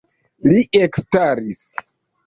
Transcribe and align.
Li 0.47 0.63
ekstaris. 0.87 1.65